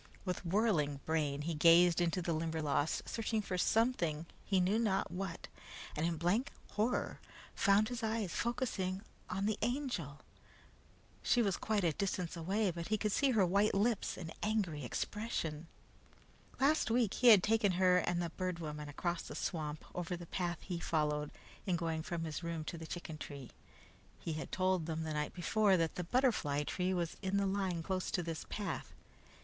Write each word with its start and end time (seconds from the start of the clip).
With 0.25 0.43
whirling 0.43 0.99
brain 1.05 1.43
he 1.43 1.53
gazed 1.53 2.01
into 2.01 2.23
the 2.23 2.33
Limberlost, 2.33 3.07
searching 3.07 3.39
for 3.39 3.55
something, 3.55 4.25
he 4.43 4.59
knew 4.59 4.79
not 4.79 5.11
what, 5.11 5.47
and 5.95 6.07
in 6.07 6.17
blank 6.17 6.51
horror 6.71 7.19
found 7.53 7.87
his 7.89 8.01
eyes 8.01 8.33
focusing 8.33 9.03
on 9.29 9.45
the 9.45 9.59
Angel. 9.61 10.19
She 11.21 11.43
was 11.43 11.55
quite 11.55 11.83
a 11.83 11.91
distance 11.93 12.35
away, 12.35 12.71
but 12.71 12.87
he 12.87 12.97
could 12.97 13.11
see 13.11 13.29
her 13.29 13.45
white 13.45 13.75
lips 13.75 14.17
and 14.17 14.33
angry 14.41 14.83
expression. 14.83 15.67
Last 16.59 16.89
week 16.89 17.13
he 17.13 17.27
had 17.27 17.43
taken 17.43 17.73
her 17.73 17.99
and 17.99 18.19
the 18.23 18.31
Bird 18.31 18.57
Woman 18.57 18.89
across 18.89 19.21
the 19.21 19.35
swamp 19.35 19.85
over 19.93 20.17
the 20.17 20.25
path 20.25 20.57
he 20.61 20.79
followed 20.79 21.29
in 21.67 21.75
going 21.75 22.01
from 22.01 22.23
his 22.23 22.41
room 22.41 22.63
to 22.63 22.77
the 22.79 22.87
chicken 22.87 23.19
tree. 23.19 23.51
He 24.19 24.33
had 24.33 24.51
told 24.51 24.87
them 24.87 25.03
the 25.03 25.13
night 25.13 25.35
before, 25.35 25.77
that 25.77 25.93
the 25.93 26.03
butterfly 26.03 26.63
tree 26.63 26.91
was 26.91 27.17
on 27.23 27.37
the 27.37 27.45
line 27.45 27.83
close 27.83 28.09
to 28.09 28.23
this 28.23 28.47
path. 28.49 28.93